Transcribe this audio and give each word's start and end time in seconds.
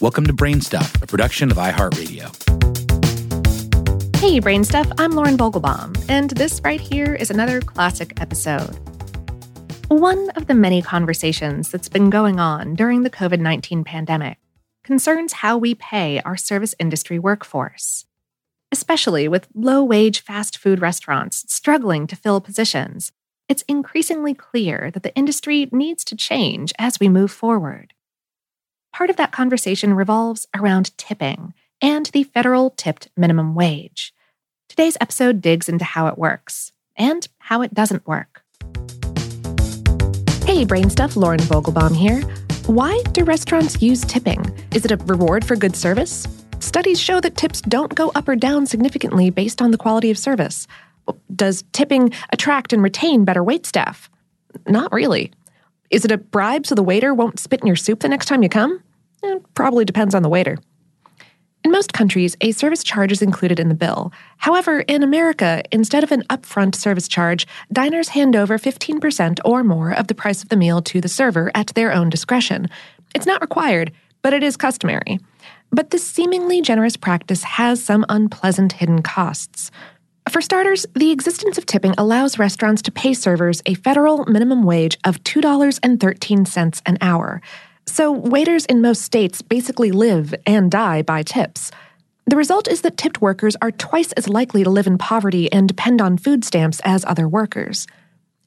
Welcome 0.00 0.24
to 0.28 0.32
Brainstuff, 0.32 1.02
a 1.02 1.06
production 1.06 1.50
of 1.50 1.58
iHeartRadio. 1.58 2.34
Hey, 4.16 4.40
Brainstuff, 4.40 4.90
I'm 4.96 5.10
Lauren 5.10 5.36
Vogelbaum, 5.36 6.02
and 6.08 6.30
this 6.30 6.58
right 6.64 6.80
here 6.80 7.14
is 7.14 7.30
another 7.30 7.60
classic 7.60 8.18
episode. 8.18 8.78
One 9.88 10.30
of 10.36 10.46
the 10.46 10.54
many 10.54 10.80
conversations 10.80 11.70
that's 11.70 11.90
been 11.90 12.08
going 12.08 12.40
on 12.40 12.76
during 12.76 13.02
the 13.02 13.10
COVID 13.10 13.40
19 13.40 13.84
pandemic 13.84 14.38
concerns 14.84 15.34
how 15.34 15.58
we 15.58 15.74
pay 15.74 16.22
our 16.22 16.38
service 16.38 16.74
industry 16.78 17.18
workforce, 17.18 18.06
especially 18.72 19.28
with 19.28 19.48
low 19.54 19.84
wage 19.84 20.22
fast 20.22 20.56
food 20.56 20.80
restaurants 20.80 21.44
struggling 21.52 22.06
to 22.06 22.16
fill 22.16 22.40
positions. 22.40 23.12
It's 23.50 23.64
increasingly 23.68 24.32
clear 24.32 24.90
that 24.92 25.02
the 25.02 25.14
industry 25.14 25.68
needs 25.70 26.04
to 26.04 26.16
change 26.16 26.72
as 26.78 26.98
we 26.98 27.10
move 27.10 27.30
forward. 27.30 27.92
Part 28.92 29.10
of 29.10 29.16
that 29.16 29.30
conversation 29.32 29.94
revolves 29.94 30.46
around 30.54 30.96
tipping 30.98 31.54
and 31.80 32.06
the 32.06 32.24
federal 32.24 32.70
tipped 32.70 33.08
minimum 33.16 33.54
wage. 33.54 34.12
Today's 34.68 34.96
episode 35.00 35.40
digs 35.40 35.68
into 35.68 35.84
how 35.84 36.08
it 36.08 36.18
works 36.18 36.72
and 36.96 37.26
how 37.38 37.62
it 37.62 37.72
doesn't 37.72 38.06
work. 38.06 38.42
Hey, 40.44 40.64
Brain 40.64 40.90
Stuff, 40.90 41.16
Lauren 41.16 41.40
Vogelbaum 41.40 41.96
here. 41.96 42.20
Why 42.66 43.00
do 43.12 43.24
restaurants 43.24 43.80
use 43.80 44.02
tipping? 44.02 44.44
Is 44.74 44.84
it 44.84 44.90
a 44.90 44.96
reward 44.96 45.44
for 45.44 45.56
good 45.56 45.76
service? 45.76 46.26
Studies 46.58 47.00
show 47.00 47.20
that 47.20 47.36
tips 47.36 47.60
don't 47.62 47.94
go 47.94 48.10
up 48.14 48.28
or 48.28 48.36
down 48.36 48.66
significantly 48.66 49.30
based 49.30 49.62
on 49.62 49.70
the 49.70 49.78
quality 49.78 50.10
of 50.10 50.18
service. 50.18 50.66
Does 51.34 51.64
tipping 51.72 52.12
attract 52.32 52.72
and 52.72 52.82
retain 52.82 53.24
better 53.24 53.42
wait 53.42 53.66
staff? 53.66 54.10
Not 54.66 54.92
really. 54.92 55.32
Is 55.90 56.04
it 56.04 56.12
a 56.12 56.18
bribe 56.18 56.66
so 56.66 56.74
the 56.74 56.82
waiter 56.82 57.12
won't 57.12 57.40
spit 57.40 57.60
in 57.60 57.66
your 57.66 57.76
soup 57.76 58.00
the 58.00 58.08
next 58.08 58.26
time 58.26 58.42
you 58.42 58.48
come? 58.48 58.82
Eh, 59.24 59.38
probably 59.54 59.84
depends 59.84 60.14
on 60.14 60.22
the 60.22 60.28
waiter. 60.28 60.56
In 61.62 61.72
most 61.72 61.92
countries, 61.92 62.36
a 62.40 62.52
service 62.52 62.82
charge 62.82 63.12
is 63.12 63.20
included 63.20 63.60
in 63.60 63.68
the 63.68 63.74
bill. 63.74 64.12
However, 64.38 64.80
in 64.80 65.02
America, 65.02 65.62
instead 65.72 66.02
of 66.02 66.12
an 66.12 66.22
upfront 66.30 66.74
service 66.74 67.06
charge, 67.06 67.46
diners 67.70 68.08
hand 68.10 68.34
over 68.34 68.56
15% 68.56 69.40
or 69.44 69.62
more 69.62 69.92
of 69.92 70.06
the 70.06 70.14
price 70.14 70.42
of 70.42 70.48
the 70.48 70.56
meal 70.56 70.80
to 70.82 71.00
the 71.00 71.08
server 71.08 71.50
at 71.54 71.66
their 71.68 71.92
own 71.92 72.08
discretion. 72.08 72.68
It's 73.14 73.26
not 73.26 73.42
required, 73.42 73.92
but 74.22 74.32
it 74.32 74.42
is 74.42 74.56
customary. 74.56 75.18
But 75.70 75.90
this 75.90 76.06
seemingly 76.06 76.62
generous 76.62 76.96
practice 76.96 77.42
has 77.42 77.82
some 77.82 78.06
unpleasant 78.08 78.72
hidden 78.72 79.02
costs. 79.02 79.70
For 80.30 80.40
starters, 80.40 80.86
the 80.94 81.10
existence 81.10 81.58
of 81.58 81.66
tipping 81.66 81.92
allows 81.98 82.38
restaurants 82.38 82.82
to 82.82 82.92
pay 82.92 83.14
servers 83.14 83.62
a 83.66 83.74
federal 83.74 84.24
minimum 84.26 84.62
wage 84.62 84.96
of 85.02 85.20
$2.13 85.24 86.82
an 86.86 86.98
hour. 87.00 87.42
So, 87.86 88.12
waiters 88.12 88.64
in 88.66 88.80
most 88.80 89.02
states 89.02 89.42
basically 89.42 89.90
live 89.90 90.32
and 90.46 90.70
die 90.70 91.02
by 91.02 91.24
tips. 91.24 91.72
The 92.26 92.36
result 92.36 92.68
is 92.68 92.82
that 92.82 92.96
tipped 92.96 93.20
workers 93.20 93.56
are 93.60 93.72
twice 93.72 94.12
as 94.12 94.28
likely 94.28 94.62
to 94.62 94.70
live 94.70 94.86
in 94.86 94.98
poverty 94.98 95.50
and 95.50 95.66
depend 95.66 96.00
on 96.00 96.16
food 96.16 96.44
stamps 96.44 96.80
as 96.84 97.04
other 97.06 97.26
workers. 97.26 97.88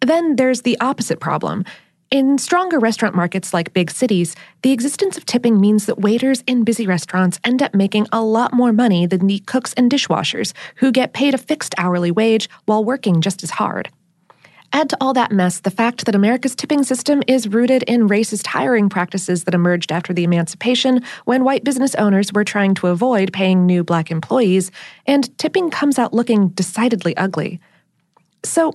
Then 0.00 0.36
there's 0.36 0.62
the 0.62 0.78
opposite 0.78 1.18
problem. 1.18 1.64
In 2.12 2.36
stronger 2.36 2.78
restaurant 2.78 3.14
markets 3.14 3.54
like 3.54 3.72
big 3.72 3.90
cities, 3.90 4.36
the 4.60 4.70
existence 4.70 5.16
of 5.16 5.24
tipping 5.24 5.58
means 5.58 5.86
that 5.86 6.00
waiters 6.00 6.44
in 6.46 6.62
busy 6.62 6.86
restaurants 6.86 7.40
end 7.42 7.62
up 7.62 7.74
making 7.74 8.06
a 8.12 8.20
lot 8.20 8.52
more 8.52 8.70
money 8.70 9.06
than 9.06 9.26
the 9.26 9.38
cooks 9.46 9.72
and 9.78 9.90
dishwashers, 9.90 10.52
who 10.76 10.92
get 10.92 11.14
paid 11.14 11.32
a 11.32 11.38
fixed 11.38 11.74
hourly 11.78 12.10
wage 12.10 12.50
while 12.66 12.84
working 12.84 13.22
just 13.22 13.42
as 13.42 13.52
hard. 13.52 13.88
Add 14.74 14.90
to 14.90 14.98
all 15.00 15.14
that 15.14 15.32
mess 15.32 15.60
the 15.60 15.70
fact 15.70 16.04
that 16.04 16.14
America's 16.14 16.54
tipping 16.54 16.82
system 16.82 17.22
is 17.26 17.48
rooted 17.48 17.82
in 17.84 18.10
racist 18.10 18.46
hiring 18.46 18.90
practices 18.90 19.44
that 19.44 19.54
emerged 19.54 19.90
after 19.90 20.12
the 20.12 20.24
emancipation 20.24 21.02
when 21.24 21.44
white 21.44 21.64
business 21.64 21.94
owners 21.94 22.30
were 22.30 22.44
trying 22.44 22.74
to 22.74 22.88
avoid 22.88 23.32
paying 23.32 23.64
new 23.64 23.82
black 23.82 24.10
employees, 24.10 24.70
and 25.06 25.34
tipping 25.38 25.70
comes 25.70 25.98
out 25.98 26.12
looking 26.12 26.48
decidedly 26.48 27.16
ugly. 27.16 27.58
So, 28.44 28.74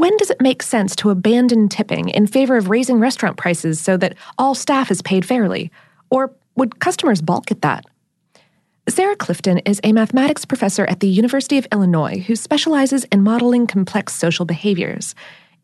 when 0.00 0.16
does 0.16 0.30
it 0.30 0.40
make 0.40 0.62
sense 0.62 0.96
to 0.96 1.10
abandon 1.10 1.68
tipping 1.68 2.08
in 2.08 2.26
favor 2.26 2.56
of 2.56 2.70
raising 2.70 2.98
restaurant 2.98 3.36
prices 3.36 3.80
so 3.80 3.96
that 3.96 4.14
all 4.38 4.54
staff 4.54 4.90
is 4.90 5.02
paid 5.02 5.24
fairly? 5.24 5.70
Or 6.10 6.32
would 6.56 6.80
customers 6.80 7.20
balk 7.20 7.50
at 7.50 7.62
that? 7.62 7.84
Sarah 8.88 9.16
Clifton 9.16 9.58
is 9.60 9.80
a 9.82 9.92
mathematics 9.92 10.44
professor 10.44 10.84
at 10.86 11.00
the 11.00 11.08
University 11.08 11.56
of 11.56 11.66
Illinois 11.72 12.18
who 12.18 12.36
specializes 12.36 13.04
in 13.04 13.22
modeling 13.22 13.66
complex 13.66 14.14
social 14.14 14.44
behaviors. 14.44 15.14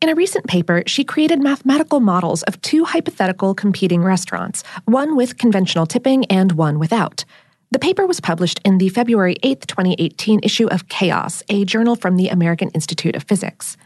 In 0.01 0.09
a 0.09 0.15
recent 0.15 0.47
paper, 0.47 0.81
she 0.87 1.03
created 1.03 1.43
mathematical 1.43 1.99
models 1.99 2.41
of 2.43 2.59
two 2.61 2.85
hypothetical 2.85 3.53
competing 3.53 4.01
restaurants, 4.01 4.63
one 4.85 5.15
with 5.15 5.37
conventional 5.37 5.85
tipping 5.85 6.25
and 6.25 6.53
one 6.53 6.79
without. 6.79 7.23
The 7.69 7.79
paper 7.79 8.07
was 8.07 8.19
published 8.19 8.59
in 8.65 8.79
the 8.79 8.89
February 8.89 9.35
8, 9.43 9.67
2018 9.67 10.39
issue 10.41 10.67
of 10.67 10.89
Chaos, 10.89 11.43
a 11.47 11.63
journal 11.63 11.95
from 11.95 12.17
the 12.17 12.29
American 12.29 12.69
Institute 12.71 13.15
of 13.15 13.23
Physics. 13.23 13.77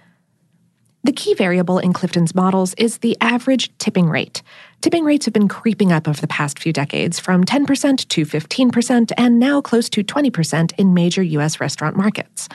The 1.06 1.12
key 1.12 1.36
variable 1.36 1.78
in 1.78 1.94
Clifton's 1.94 2.34
models 2.34 2.74
is 2.80 2.98
the 2.98 3.16
average 3.22 3.70
tipping 3.78 4.10
rate. 4.10 4.42
Tipping 4.82 5.06
rates 5.06 5.26
have 5.26 5.36
been 5.36 5.48
creeping 5.48 5.92
up 5.92 6.08
over 6.08 6.20
the 6.20 6.26
past 6.26 6.58
few 6.58 6.74
decades 6.74 7.20
from 7.20 7.44
10% 7.44 8.08
to 8.08 8.26
15% 8.26 9.12
and 9.16 9.38
now 9.38 9.62
close 9.62 9.88
to 9.90 10.04
20% 10.04 10.74
in 10.80 10.96
major 10.96 11.22
U.S. 11.22 11.60
restaurant 11.60 11.96
markets. 11.96 12.50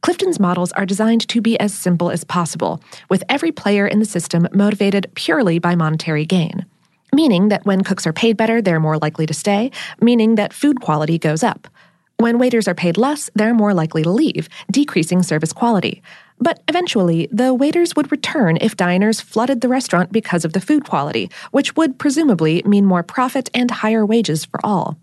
Clifton's 0.00 0.40
models 0.40 0.72
are 0.72 0.86
designed 0.86 1.28
to 1.28 1.42
be 1.42 1.60
as 1.60 1.74
simple 1.74 2.10
as 2.10 2.24
possible, 2.24 2.82
with 3.10 3.22
every 3.28 3.52
player 3.52 3.86
in 3.86 3.98
the 3.98 4.06
system 4.06 4.48
motivated 4.54 5.12
purely 5.14 5.58
by 5.58 5.74
monetary 5.74 6.24
gain. 6.24 6.64
Meaning 7.12 7.50
that 7.50 7.66
when 7.66 7.84
cooks 7.84 8.06
are 8.06 8.14
paid 8.14 8.34
better, 8.34 8.62
they're 8.62 8.80
more 8.80 8.96
likely 8.96 9.26
to 9.26 9.34
stay, 9.34 9.72
meaning 10.00 10.36
that 10.36 10.54
food 10.54 10.80
quality 10.80 11.18
goes 11.18 11.42
up. 11.42 11.68
When 12.16 12.38
waiters 12.38 12.68
are 12.68 12.74
paid 12.74 12.98
less, 12.98 13.30
they're 13.34 13.54
more 13.54 13.72
likely 13.72 14.02
to 14.02 14.10
leave, 14.10 14.48
decreasing 14.70 15.22
service 15.22 15.54
quality. 15.54 16.02
But 16.40 16.62
eventually, 16.68 17.28
the 17.30 17.52
waiters 17.52 17.94
would 17.94 18.10
return 18.10 18.56
if 18.60 18.76
diners 18.76 19.20
flooded 19.20 19.60
the 19.60 19.68
restaurant 19.68 20.10
because 20.10 20.44
of 20.44 20.54
the 20.54 20.60
food 20.60 20.84
quality, 20.84 21.30
which 21.50 21.76
would 21.76 21.98
presumably 21.98 22.62
mean 22.64 22.86
more 22.86 23.02
profit 23.02 23.50
and 23.52 23.70
higher 23.70 24.06
wages 24.06 24.46
for 24.46 24.58
all. 24.64 24.96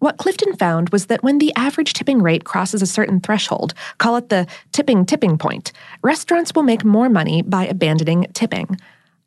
What 0.00 0.16
Clifton 0.16 0.56
found 0.56 0.88
was 0.88 1.06
that 1.06 1.22
when 1.22 1.38
the 1.38 1.52
average 1.54 1.92
tipping 1.92 2.22
rate 2.22 2.42
crosses 2.42 2.82
a 2.82 2.86
certain 2.86 3.20
threshold, 3.20 3.72
call 3.98 4.16
it 4.16 4.30
the 4.30 4.48
tipping 4.72 5.06
tipping 5.06 5.38
point, 5.38 5.70
restaurants 6.02 6.52
will 6.56 6.64
make 6.64 6.84
more 6.84 7.08
money 7.08 7.42
by 7.42 7.66
abandoning 7.66 8.26
tipping. 8.32 8.80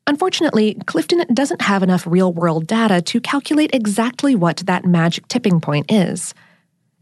Unfortunately, 0.05 0.75
Clifton 0.85 1.25
doesn't 1.33 1.61
have 1.61 1.81
enough 1.81 2.05
real 2.05 2.33
world 2.33 2.67
data 2.67 3.01
to 3.03 3.21
calculate 3.21 3.69
exactly 3.73 4.35
what 4.35 4.57
that 4.65 4.83
magic 4.83 5.29
tipping 5.29 5.61
point 5.61 5.89
is. 5.89 6.33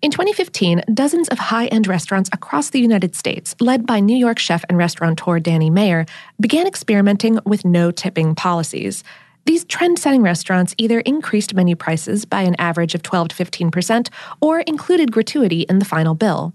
In 0.03 0.11
2015, 0.11 0.83
dozens 0.93 1.29
of 1.29 1.39
high 1.39 1.67
end 1.67 1.87
restaurants 1.87 2.29
across 2.33 2.69
the 2.69 2.81
United 2.81 3.15
States, 3.15 3.55
led 3.61 3.85
by 3.85 4.01
New 4.01 4.17
York 4.17 4.37
chef 4.37 4.65
and 4.67 4.77
restaurateur 4.77 5.39
Danny 5.39 5.69
Meyer, 5.69 6.05
began 6.41 6.67
experimenting 6.67 7.39
with 7.45 7.63
no 7.63 7.89
tipping 7.89 8.35
policies. 8.35 9.01
These 9.45 9.63
trend 9.63 9.97
setting 9.97 10.21
restaurants 10.21 10.75
either 10.77 10.99
increased 10.99 11.53
menu 11.53 11.77
prices 11.77 12.25
by 12.25 12.41
an 12.41 12.57
average 12.59 12.95
of 12.95 13.01
12 13.01 13.29
to 13.29 13.45
15% 13.45 14.09
or 14.41 14.59
included 14.59 15.09
gratuity 15.09 15.61
in 15.69 15.79
the 15.79 15.85
final 15.85 16.15
bill. 16.15 16.51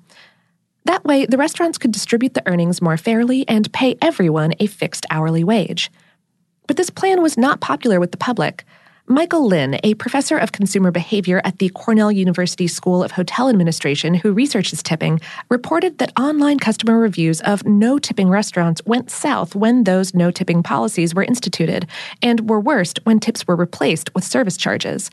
That 0.84 1.06
way, 1.06 1.25
the 1.25 1.38
restaurants 1.38 1.78
could 1.78 1.91
distribute 1.92 2.34
the 2.34 2.47
earnings 2.47 2.82
more 2.82 2.98
fairly 2.98 3.48
and 3.48 3.72
pay 3.72 3.97
everyone 4.03 4.53
a 4.60 4.66
fixed 4.66 5.06
hourly 5.10 5.42
wage. 5.42 5.91
But 6.66 6.76
this 6.76 6.91
plan 6.91 7.22
was 7.22 7.38
not 7.38 7.62
popular 7.62 7.98
with 7.98 8.10
the 8.10 8.19
public. 8.19 8.66
Michael 9.10 9.46
Lynn, 9.46 9.80
a 9.84 9.94
professor 9.94 10.36
of 10.36 10.52
consumer 10.52 10.91
behavior 10.91 11.41
at 11.42 11.60
the 11.60 11.70
Cornell 11.70 12.12
University 12.12 12.66
School 12.66 13.02
of 13.02 13.12
Hotel 13.12 13.48
Administration 13.48 14.12
who 14.12 14.34
researches 14.34 14.82
tipping, 14.82 15.19
reported 15.48 15.96
that 15.96 16.12
online 16.20 16.58
customer 16.58 16.98
reviews 16.98 17.41
of 17.41 17.64
no 17.64 17.98
tipping 17.98 18.28
restaurants 18.28 18.84
went 18.84 19.10
south 19.10 19.54
when 19.54 19.84
those 19.84 20.12
no 20.12 20.30
tipping 20.30 20.62
policies 20.62 21.14
were 21.14 21.24
instituted, 21.24 21.86
and 22.20 22.50
were 22.50 22.60
worst 22.60 23.00
when 23.04 23.19
tips 23.19 23.46
were 23.46 23.56
replaced 23.56 24.14
with 24.14 24.24
service 24.24 24.58
charges. 24.58 25.11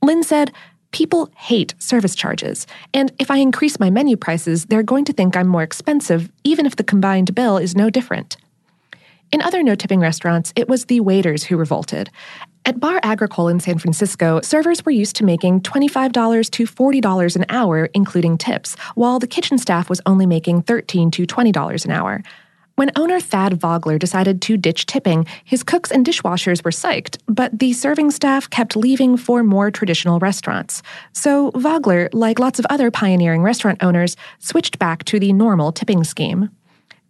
Lynn 0.00 0.22
said, 0.22 0.50
People 0.92 1.28
hate 1.36 1.74
service 1.78 2.14
charges, 2.14 2.66
and 2.94 3.12
if 3.18 3.30
I 3.30 3.36
increase 3.36 3.78
my 3.78 3.90
menu 3.90 4.16
prices, 4.16 4.64
they're 4.64 4.82
going 4.82 5.04
to 5.04 5.12
think 5.12 5.36
I'm 5.36 5.48
more 5.48 5.62
expensive, 5.62 6.32
even 6.44 6.64
if 6.64 6.76
the 6.76 6.84
combined 6.84 7.34
bill 7.34 7.58
is 7.58 7.76
no 7.76 7.90
different. 7.90 8.38
In 9.34 9.42
other 9.42 9.64
no 9.64 9.74
tipping 9.74 9.98
restaurants, 9.98 10.52
it 10.54 10.68
was 10.68 10.84
the 10.84 11.00
waiters 11.00 11.42
who 11.42 11.56
revolted. 11.56 12.08
At 12.66 12.78
Bar 12.78 13.00
Agricole 13.02 13.48
in 13.48 13.58
San 13.58 13.80
Francisco, 13.80 14.40
servers 14.42 14.84
were 14.84 14.92
used 14.92 15.16
to 15.16 15.24
making 15.24 15.62
$25 15.62 16.50
to 16.52 16.64
$40 16.64 17.34
an 17.34 17.44
hour, 17.48 17.86
including 17.94 18.38
tips, 18.38 18.76
while 18.94 19.18
the 19.18 19.26
kitchen 19.26 19.58
staff 19.58 19.90
was 19.90 20.00
only 20.06 20.24
making 20.24 20.62
$13 20.62 21.10
to 21.10 21.26
$20 21.26 21.84
an 21.84 21.90
hour. 21.90 22.22
When 22.76 22.92
owner 22.94 23.18
Thad 23.18 23.54
Vogler 23.54 23.98
decided 23.98 24.40
to 24.42 24.56
ditch 24.56 24.86
tipping, 24.86 25.26
his 25.42 25.64
cooks 25.64 25.90
and 25.90 26.06
dishwashers 26.06 26.64
were 26.64 26.70
psyched, 26.70 27.18
but 27.26 27.58
the 27.58 27.72
serving 27.72 28.12
staff 28.12 28.48
kept 28.48 28.76
leaving 28.76 29.16
for 29.16 29.42
more 29.42 29.72
traditional 29.72 30.20
restaurants. 30.20 30.80
So 31.12 31.50
Vogler, 31.56 32.08
like 32.12 32.38
lots 32.38 32.60
of 32.60 32.66
other 32.70 32.92
pioneering 32.92 33.42
restaurant 33.42 33.82
owners, 33.82 34.16
switched 34.38 34.78
back 34.78 35.02
to 35.06 35.18
the 35.18 35.32
normal 35.32 35.72
tipping 35.72 36.04
scheme. 36.04 36.50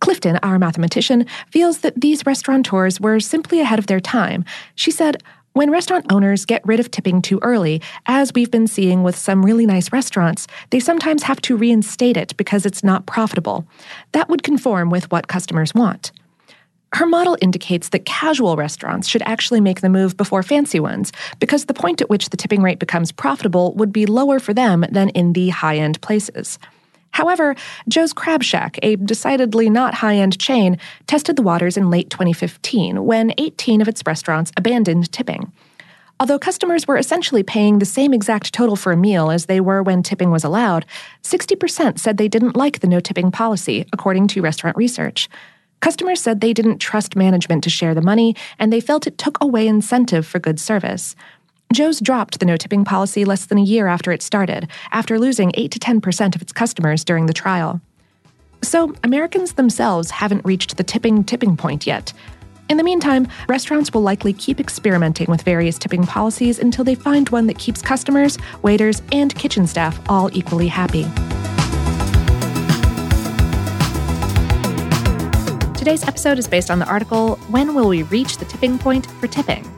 Clifton, 0.04 0.38
our 0.42 0.58
mathematician, 0.58 1.24
feels 1.48 1.78
that 1.78 1.98
these 1.98 2.26
restaurateurs 2.26 3.00
were 3.00 3.18
simply 3.20 3.60
ahead 3.60 3.78
of 3.78 3.86
their 3.86 4.00
time. 4.00 4.44
She 4.74 4.90
said, 4.90 5.22
When 5.54 5.70
restaurant 5.70 6.12
owners 6.12 6.44
get 6.44 6.60
rid 6.66 6.78
of 6.78 6.90
tipping 6.90 7.22
too 7.22 7.38
early, 7.40 7.80
as 8.04 8.30
we've 8.34 8.50
been 8.50 8.66
seeing 8.66 9.02
with 9.02 9.16
some 9.16 9.42
really 9.42 9.64
nice 9.64 9.92
restaurants, 9.92 10.46
they 10.68 10.78
sometimes 10.78 11.22
have 11.22 11.40
to 11.40 11.56
reinstate 11.56 12.18
it 12.18 12.36
because 12.36 12.66
it's 12.66 12.84
not 12.84 13.06
profitable. 13.06 13.66
That 14.12 14.28
would 14.28 14.42
conform 14.42 14.90
with 14.90 15.10
what 15.10 15.26
customers 15.26 15.74
want. 15.74 16.12
Her 16.92 17.06
model 17.06 17.38
indicates 17.40 17.88
that 17.88 18.04
casual 18.04 18.56
restaurants 18.56 19.08
should 19.08 19.22
actually 19.22 19.62
make 19.62 19.80
the 19.80 19.88
move 19.88 20.18
before 20.18 20.42
fancy 20.42 20.80
ones, 20.80 21.12
because 21.40 21.64
the 21.64 21.72
point 21.72 22.02
at 22.02 22.10
which 22.10 22.28
the 22.28 22.36
tipping 22.36 22.60
rate 22.60 22.78
becomes 22.78 23.10
profitable 23.10 23.72
would 23.76 23.90
be 23.90 24.04
lower 24.04 24.38
for 24.38 24.52
them 24.52 24.84
than 24.90 25.08
in 25.08 25.32
the 25.32 25.48
high 25.48 25.78
end 25.78 25.98
places. 26.02 26.58
However, 27.14 27.55
Joe's 27.88 28.12
Crab 28.12 28.43
Shack, 28.43 28.76
a 28.82 28.96
decidedly 28.96 29.70
not 29.70 29.94
high 29.94 30.16
end 30.16 30.37
chain, 30.40 30.78
tested 31.06 31.37
the 31.37 31.43
waters 31.43 31.76
in 31.76 31.88
late 31.88 32.11
2015 32.11 33.05
when 33.05 33.32
18 33.38 33.81
of 33.81 33.87
its 33.87 34.02
restaurants 34.05 34.50
abandoned 34.56 35.12
tipping. 35.12 35.52
Although 36.19 36.40
customers 36.40 36.88
were 36.88 36.96
essentially 36.96 37.44
paying 37.44 37.78
the 37.78 37.84
same 37.84 38.12
exact 38.12 38.52
total 38.52 38.75
for 38.75 38.90
a 38.90 38.96
meal 38.96 39.31
as 39.31 39.46
they 39.46 39.61
were 39.61 39.81
when 39.81 40.02
tipping 40.02 40.32
was 40.32 40.43
allowed, 40.43 40.87
60% 41.22 42.00
said 42.00 42.16
they 42.16 42.26
didn't 42.26 42.56
like 42.56 42.81
the 42.81 42.88
no 42.88 42.99
tipping 42.99 43.31
policy, 43.31 43.87
according 43.93 44.26
to 44.28 44.43
restaurant 44.43 44.76
research. 44.76 45.28
Customers 45.78 46.20
said 46.20 46.40
they 46.40 46.52
didn't 46.52 46.78
trust 46.78 47.14
management 47.14 47.62
to 47.62 47.70
share 47.70 47.94
the 47.94 48.02
money, 48.02 48.34
and 48.58 48.72
they 48.72 48.81
felt 48.81 49.06
it 49.06 49.19
took 49.19 49.38
away 49.40 49.69
incentive 49.69 50.26
for 50.26 50.40
good 50.40 50.58
service. 50.58 51.14
Joe's 51.75 51.99
dropped 51.99 52.38
the 52.38 52.47
no 52.47 52.56
tipping 52.56 52.85
policy 52.85 53.25
less 53.25 53.47
than 53.47 53.59
a 53.59 53.62
year 53.62 53.88
after 53.88 54.12
it 54.12 54.23
started, 54.23 54.69
after 54.93 55.19
losing 55.19 55.50
8 55.55 55.73
to 55.73 55.81
10% 55.81 56.37
of 56.37 56.41
its 56.41 56.53
customers 56.53 57.05
during 57.05 57.26
the 57.26 57.32
trial. 57.32 57.81
So, 58.62 58.94
Americans 59.03 59.55
themselves 59.55 60.12
haven't 60.12 60.44
reached 60.44 60.76
the 60.76 60.85
tipping 60.85 61.25
tipping 61.25 61.56
point 61.56 61.85
yet. 61.85 62.12
In 62.69 62.76
the 62.76 62.85
meantime, 62.85 63.26
restaurants 63.49 63.93
will 63.93 64.03
likely 64.03 64.32
keep 64.32 64.61
experimenting 64.61 65.29
with 65.29 65.43
various 65.43 65.76
tipping 65.76 66.06
policies 66.06 66.61
until 66.61 66.85
they 66.85 66.94
find 66.94 67.29
one 67.31 67.49
that 67.49 67.59
keeps 67.59 67.82
customers, 67.82 68.38
waiters, 68.62 69.03
and 69.11 69.35
kitchen 69.35 69.67
staff 69.67 70.00
all 70.09 70.31
equally 70.32 70.69
happy. 70.69 71.03
Today's 75.76 76.06
episode 76.06 76.38
is 76.38 76.47
based 76.47 76.71
on 76.71 76.79
the 76.79 76.87
article 76.87 77.35
When 77.50 77.75
Will 77.75 77.88
We 77.88 78.05
Reach 78.05 78.37
the 78.37 78.44
Tipping 78.44 78.79
Point 78.79 79.06
for 79.06 79.26
Tipping 79.26 79.74